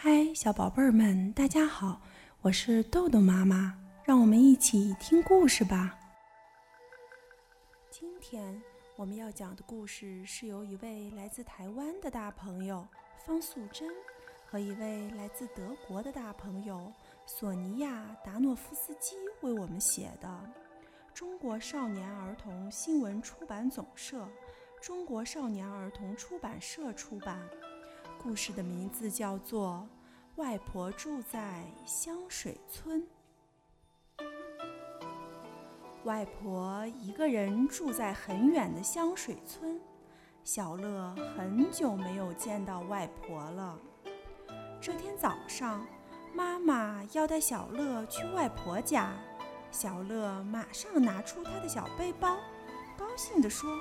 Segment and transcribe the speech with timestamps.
[0.00, 2.00] 嗨，小宝贝儿们，大家好，
[2.40, 5.98] 我是豆豆妈妈，让我们一起听故事吧。
[7.90, 8.62] 今天
[8.94, 12.86] 我们要讲的故事是由一位来自台湾的大朋友
[13.26, 13.88] 方素珍
[14.46, 16.92] 和一位来自德国的大朋友
[17.26, 20.40] 索尼娅·达诺夫斯基为我们写的，
[21.12, 24.28] 中国少年儿童新闻出版总社、
[24.80, 27.40] 中国少年儿童出版社出版。
[28.28, 29.88] 故事的名字叫做
[30.42, 33.02] 《外婆住在香水村》。
[36.04, 39.80] 外婆一个人住在很远的香水村，
[40.44, 43.78] 小乐很久没有见到外婆了。
[44.78, 45.86] 这天早上，
[46.34, 49.14] 妈妈要带小乐去外婆家，
[49.70, 52.36] 小乐马上拿出他的小背包，
[52.98, 53.74] 高兴地说：“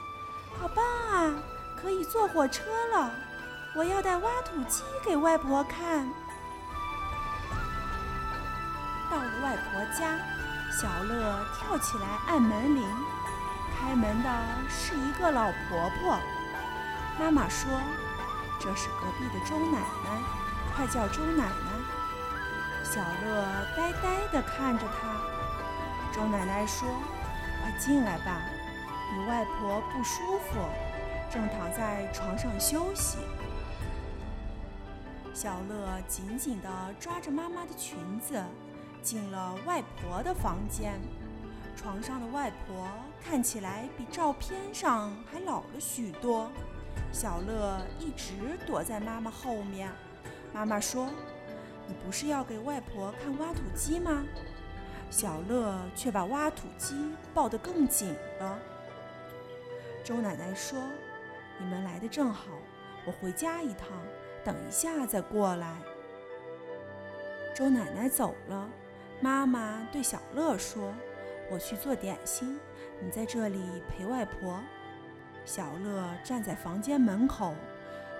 [0.57, 1.43] 好棒啊，
[1.75, 3.13] 可以坐火车了！”
[3.77, 6.09] 我要带挖土机给外婆看。
[9.11, 10.17] 到了外婆家，
[10.71, 12.83] 小乐跳起来按门铃。
[13.79, 14.29] 开门的
[14.67, 16.17] 是一个老婆婆。
[17.19, 17.69] 妈妈说
[18.59, 20.09] ：“这是隔壁的周奶奶，
[20.75, 21.71] 快叫周奶奶。”
[22.83, 25.21] 小乐呆呆地看着她。
[26.11, 26.87] 周奶奶说
[27.61, 28.41] ：“快进来吧，
[29.13, 30.67] 你外婆不舒服，
[31.31, 33.19] 正躺在床上休息。”
[35.39, 36.67] 小乐紧紧地
[36.99, 38.43] 抓着妈妈的裙子，
[39.03, 40.99] 进了外婆的房间。
[41.75, 42.89] 床上的外婆
[43.23, 46.49] 看起来比照片上还老了许多。
[47.11, 49.91] 小乐一直躲在妈妈后面。
[50.51, 51.07] 妈妈说
[51.85, 54.25] ：“你不是要给外婆看挖土机吗？”
[55.11, 58.57] 小乐却把挖土机抱得更紧了。
[60.03, 60.81] 周奶奶说
[61.61, 62.47] ：“你们来的正好，
[63.05, 63.89] 我回家一趟。”
[64.47, 65.75] 等一下再过来。
[67.53, 68.69] 周奶奶走了，
[69.19, 70.93] 妈妈对小乐说
[71.51, 72.57] ：“我去做点心，
[73.01, 74.57] 你在这里陪外婆。”
[75.43, 77.53] 小乐站在房间门口，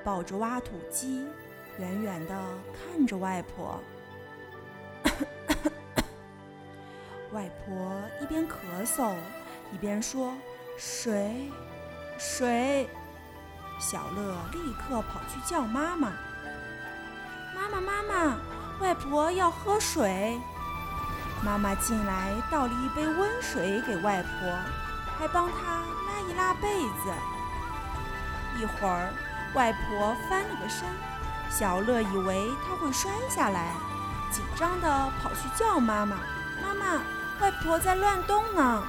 [0.04, 1.26] 抱着挖土机，
[1.80, 2.36] 远远地
[2.74, 3.80] 看着外婆。
[7.32, 9.16] 外婆一边咳嗽，
[9.72, 10.34] 一边说
[10.78, 11.50] ：“水，
[12.18, 12.86] 水。”
[13.80, 16.12] 小乐立刻跑去叫妈妈
[17.70, 18.36] ：“妈妈，妈妈，
[18.80, 20.40] 外婆要喝水。”
[21.46, 24.58] 妈妈进来倒了一杯温水给外婆，
[25.20, 27.14] 还帮她拉一拉被子。
[28.58, 29.14] 一会儿，
[29.54, 30.88] 外婆翻了个身，
[31.50, 33.74] 小乐以为她会摔下来，
[34.32, 36.18] 紧张地跑去叫妈妈
[36.62, 37.02] ：“妈妈，
[37.40, 38.84] 外婆在乱动呢。”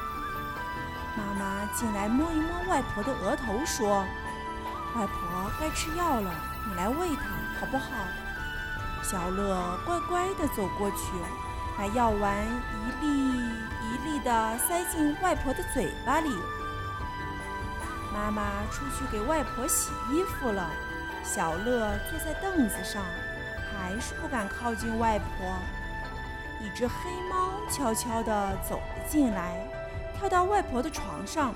[1.14, 4.06] 妈妈进来摸一摸外婆的额头，说。
[4.96, 6.30] 外婆该吃药了，
[6.66, 7.24] 你来喂她
[7.60, 7.84] 好不好？
[9.10, 10.96] 小乐乖乖地走过去，
[11.78, 16.28] 把药丸一粒一粒地塞进外婆的嘴巴里。
[18.12, 20.68] 妈妈出去给外婆洗衣服了，
[21.24, 23.02] 小乐坐在凳子上，
[23.72, 25.54] 还是不敢靠近外婆。
[26.60, 26.94] 一只黑
[27.30, 29.66] 猫悄悄地走了进来，
[30.18, 31.54] 跳到外婆的床上。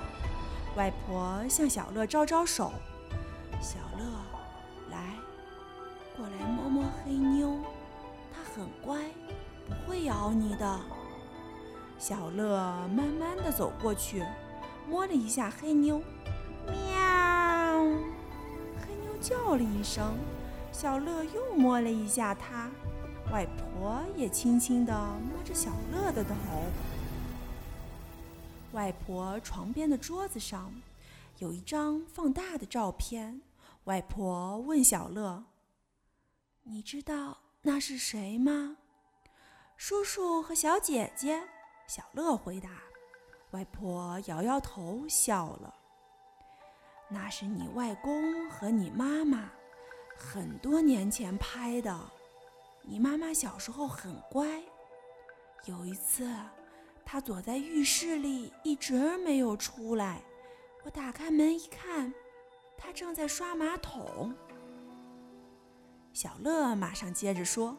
[0.75, 2.73] 外婆向小乐招招手。
[3.61, 4.03] 小乐，
[7.03, 7.57] 黑妞，
[8.33, 8.99] 它很乖，
[9.67, 10.79] 不会咬你的。
[11.97, 12.57] 小乐
[12.89, 14.23] 慢慢的走过去，
[14.89, 16.01] 摸了一下黑妞，
[16.65, 17.83] 喵！
[18.81, 20.13] 黑妞叫了一声，
[20.71, 22.69] 小乐又摸了一下它，
[23.31, 26.33] 外婆也轻轻地摸着小乐的头。
[28.73, 30.73] 外婆床边的桌子上
[31.37, 33.41] 有一张放大的照片。
[33.85, 35.43] 外婆问小乐
[36.63, 38.77] ：“你知道那是谁吗
[39.77, 41.43] ？”“叔叔和小姐姐。”
[41.87, 42.69] 小乐回答。
[43.51, 45.75] 外婆摇摇头，笑了
[47.09, 49.51] ：“那是你外公和你妈妈
[50.17, 51.99] 很多年前拍的。
[52.81, 54.63] 你妈妈小时候很乖。
[55.65, 56.33] 有一次，
[57.05, 60.21] 她躲在浴室里一直没有出来。
[60.83, 62.13] 我打开门一看。”
[62.77, 64.33] 她正在刷马桶。
[66.13, 67.75] 小乐马上接着说：“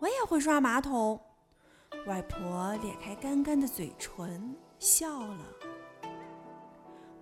[0.00, 1.20] 我也会刷马桶。”
[2.08, 5.44] 外婆咧开干干的嘴唇笑了。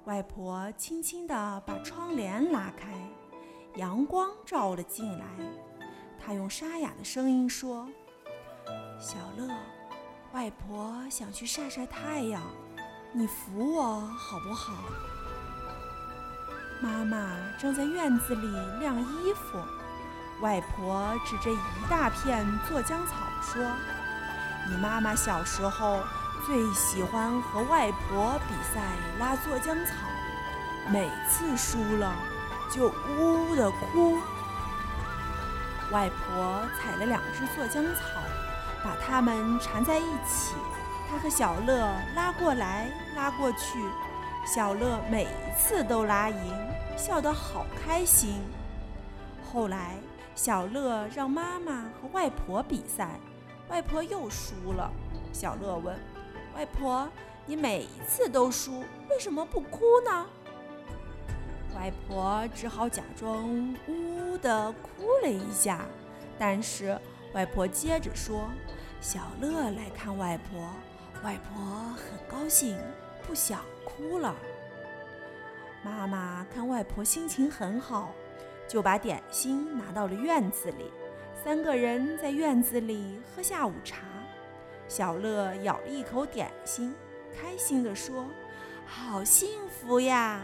[0.05, 2.95] 外婆轻轻地把窗帘拉开，
[3.75, 5.27] 阳光照了进来。
[6.17, 7.89] 她用沙哑的声音说
[9.01, 9.49] ：“小乐，
[10.33, 12.41] 外婆想去晒晒太阳，
[13.13, 14.75] 你扶我好不好？”
[16.81, 18.47] 妈妈正在院子里
[18.79, 19.59] 晾衣服，
[20.43, 21.59] 外婆指着一
[21.89, 23.63] 大片做浆草说
[24.69, 26.01] ：“你妈妈小时候
[26.45, 28.83] 最喜欢和外婆比赛
[29.21, 29.95] 拉做浆草，
[30.91, 32.13] 每次输了
[32.69, 34.19] 就呜呜地哭。”
[35.93, 38.01] 外婆采了两只做浆草，
[38.83, 40.57] 把它们缠在一起。
[41.09, 43.79] 她和小乐拉过来拉过去，
[44.45, 48.43] 小乐每一次都拉赢，笑得好开心。
[49.53, 49.99] 后来，
[50.35, 53.21] 小乐让妈妈和外婆比赛，
[53.69, 54.91] 外婆又输了。
[55.33, 55.97] 小乐问
[56.57, 57.09] ：“外婆，
[57.47, 60.27] 你每一次都输，为什么不哭呢？”
[61.77, 65.87] 外婆只好假装呜呜地哭了一下，
[66.39, 66.99] 但是
[67.33, 68.49] 外婆接着说
[69.01, 70.69] ：“小乐来看外婆，
[71.25, 71.65] 外婆
[71.95, 72.79] 很高兴，
[73.27, 74.35] 不想哭了。”
[75.83, 78.13] 妈妈看外婆心情很好，
[78.73, 80.91] 就把点心拿到了院子里。
[81.45, 83.99] 三个人在院子里喝下午茶。
[84.89, 86.95] 小乐咬了一口点心，
[87.39, 88.25] 开心地说
[88.89, 90.41] ：“好幸福呀！”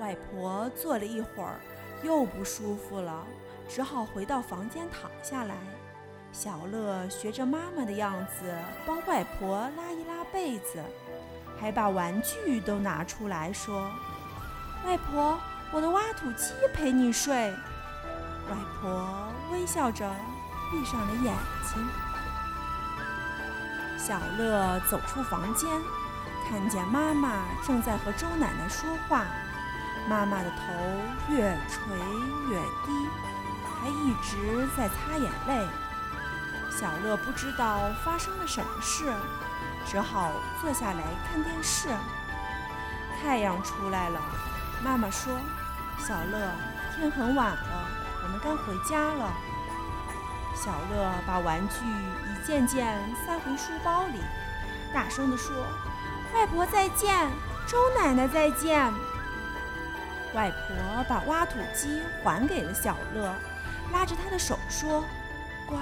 [0.00, 1.60] 外婆坐了一会儿，
[2.02, 3.22] 又不舒服了，
[3.68, 5.54] 只好回到房间躺下来。
[6.32, 8.54] 小乐学着妈妈的样子
[8.86, 10.82] 帮外婆拉一拉被子，
[11.60, 13.90] 还把玩具都拿出来说
[14.86, 15.38] ：“外婆，
[15.72, 17.54] 我的挖土机陪你睡。”
[18.48, 20.08] 外婆微笑着
[20.70, 21.34] 闭上了眼
[21.64, 21.88] 睛。
[23.98, 25.68] 小乐走出房间，
[26.48, 29.24] 看见妈妈正在和周奶奶说话。
[30.08, 30.72] 妈妈的头
[31.28, 31.82] 越垂
[32.48, 33.08] 越低，
[33.80, 35.66] 还一直在擦眼泪。
[36.70, 39.12] 小乐不知道发生了什么事，
[39.84, 40.30] 只好
[40.60, 41.88] 坐下来看电视。
[43.20, 44.20] 太阳出来了，
[44.86, 45.36] 妈妈说
[45.98, 46.48] ：“小乐，
[46.94, 47.88] 天很晚了，
[48.22, 49.34] 我们该回家了。”
[50.54, 52.96] 小乐把玩具一件件
[53.26, 54.20] 塞回书包里，
[54.94, 55.56] 大声地说
[56.32, 57.28] ：“外婆再见，
[57.66, 58.80] 周奶奶再见。”
[60.32, 63.34] 外婆把挖土机还给了小乐，
[63.92, 65.02] 拉着他的手说
[65.66, 65.76] ：“乖，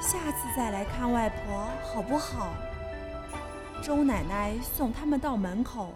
[0.00, 2.54] 下次再来看外婆好不好？”
[3.82, 5.92] 周奶奶送他们到门口，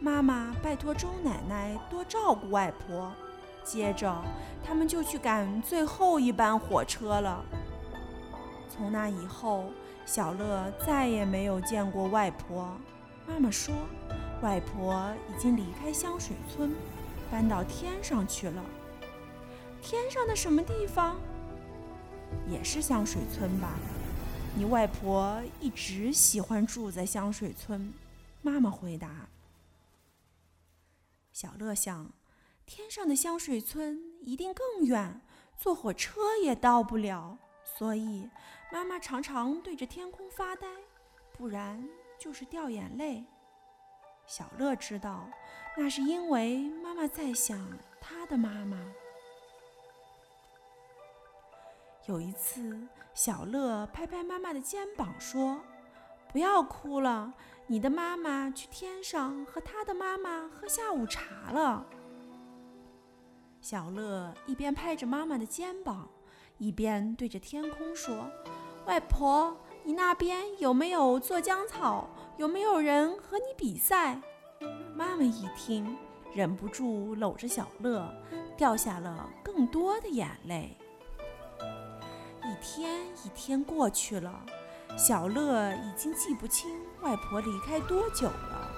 [0.00, 3.12] 妈妈拜托周奶奶多照顾外婆。
[3.64, 4.24] 接着，
[4.64, 7.44] 他们就去赶最后一班火车了。
[8.70, 9.66] 从那以后，
[10.06, 12.68] 小乐再也没有见过外婆。
[13.26, 13.74] 妈妈说，
[14.40, 16.72] 外婆已经离开香水村。
[17.30, 18.64] 搬到天上去了。
[19.82, 21.14] 天上的什么地方？
[22.48, 23.74] 也是香水村吧？
[24.54, 27.92] 你外婆一直喜欢住在香水村。
[28.40, 29.10] 妈妈回答。
[31.40, 32.10] 小乐想，
[32.66, 35.20] 天上的香水村一定更远，
[35.56, 37.38] 坐火车也到不了。
[37.62, 38.28] 所以
[38.72, 40.66] 妈妈常常对着天空发呆，
[41.32, 41.88] 不然
[42.18, 43.24] 就是掉眼泪。
[44.26, 45.30] 小乐知道，
[45.76, 48.76] 那是因为妈妈在想他的妈妈。
[52.06, 52.76] 有一次，
[53.14, 55.60] 小乐拍拍妈妈的肩膀说
[56.32, 57.32] ：“不要哭了，
[57.66, 61.86] 你的妈妈去天上和她的妈妈喝下午茶了。”
[63.60, 66.08] 小乐一边拍着妈妈的肩膀，
[66.58, 68.30] 一边对着天空说
[68.86, 72.10] ：“外婆。”你那边有没有做浆草？
[72.36, 74.20] 有没有人和你比赛？
[74.94, 75.96] 妈妈一听，
[76.34, 78.06] 忍不住搂着小乐，
[78.54, 80.76] 掉下了更多的眼泪。
[82.44, 84.44] 一天一天过去了，
[84.98, 86.68] 小乐已经记不清
[87.02, 88.68] 外婆离开多久了。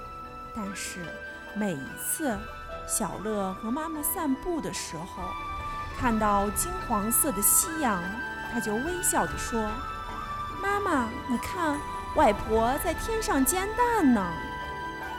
[0.55, 1.07] 但是
[1.55, 2.39] 每一次
[2.87, 5.23] 小乐和妈妈散步的时候，
[5.99, 8.03] 看到金黄色的夕阳，
[8.53, 9.71] 他就微笑着说。
[10.63, 11.79] 妈妈，你看，
[12.17, 14.31] 外婆在天上煎蛋呢。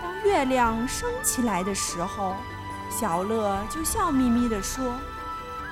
[0.04, 2.36] 当月亮升起来的时候，
[2.92, 4.94] 小乐就笑眯眯地说：“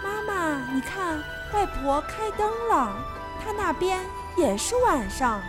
[0.03, 1.21] 妈妈，你看，
[1.53, 2.95] 外婆开灯了，
[3.43, 4.03] 她那边
[4.39, 5.41] 也是晚上。”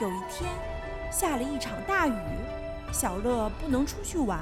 [0.00, 0.50] 有一天，
[1.10, 2.14] 下了一场大雨，
[2.90, 4.40] 小乐不能出去玩，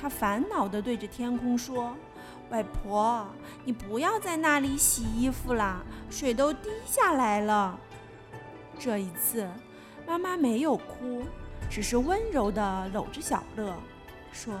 [0.00, 1.94] 他烦恼地对着天空说。
[2.50, 3.26] 外婆，
[3.64, 7.78] 你不要在那里洗衣服啦，水都滴下来了。
[8.78, 9.46] 这一次，
[10.06, 11.24] 妈妈没有哭，
[11.68, 13.74] 只是温柔地搂着小乐，
[14.32, 14.54] 说：“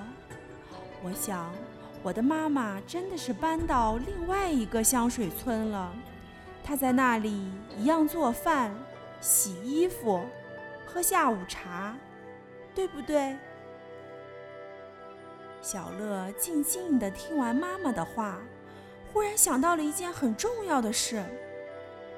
[1.02, 1.50] 我想，
[2.02, 5.90] 我的妈妈真的是搬到另外一个香水村了。
[6.68, 8.70] 他在那里一样做饭、
[9.22, 10.20] 洗衣服、
[10.84, 11.96] 喝下午茶，
[12.74, 13.34] 对不对？”
[15.62, 18.38] 小乐静静地听完妈妈的话，
[19.10, 21.24] 忽然想到了一件很重要的事：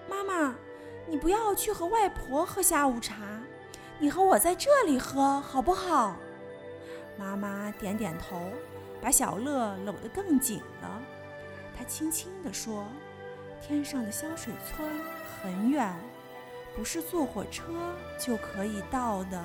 [0.09, 0.57] 妈妈，
[1.07, 3.15] 你不要去和外婆喝下午茶，
[4.01, 6.17] 你和我在这里喝好不好？
[7.17, 8.51] 妈妈点点头，
[9.01, 11.01] 把小乐搂得更紧了。
[11.79, 12.85] 她轻轻地说
[13.61, 14.89] ：“天上的香水村
[15.43, 15.95] 很远，
[16.77, 17.63] 不是坐火车
[18.19, 19.45] 就可以到的。”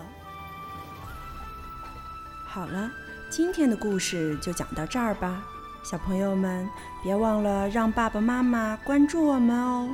[2.48, 2.90] 好了，
[3.30, 5.44] 今天的故事就讲到这儿吧。
[5.84, 6.68] 小朋友们，
[7.04, 9.90] 别忘了让爸爸妈妈关注我们哦！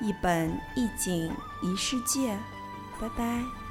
[0.00, 2.38] 一本一景一世界，
[3.00, 3.63] 拜拜。